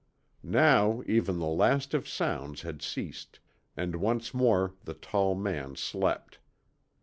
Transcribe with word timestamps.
Now 0.41 1.03
even 1.05 1.37
the 1.37 1.45
last 1.45 1.93
of 1.93 2.07
sounds 2.09 2.63
had 2.63 2.81
ceased, 2.81 3.39
and 3.77 3.97
once 3.97 4.33
more 4.33 4.73
the 4.83 4.95
tall 4.95 5.35
man 5.35 5.75
slept. 5.75 6.39